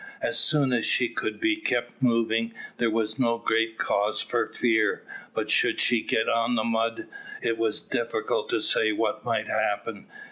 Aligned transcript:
As 0.23 0.51
long 0.51 0.73
as 0.73 0.83
she 0.83 1.09
could 1.09 1.39
be 1.39 1.57
kept 1.57 2.01
moving, 2.01 2.55
there 2.77 2.89
was 2.89 3.19
no 3.19 3.37
great 3.37 3.77
cause 3.77 4.19
for 4.19 4.47
fear; 4.47 5.05
but 5.35 5.51
should 5.51 5.79
she 5.79 6.01
get 6.01 6.27
on 6.27 6.55
the 6.55 6.63
mud, 6.63 7.05
it 7.43 7.59
was 7.59 7.81
difficult 7.81 8.49
to 8.49 8.61
say 8.61 8.91
what 8.91 9.23
might 9.23 9.45
happen. 9.47 10.07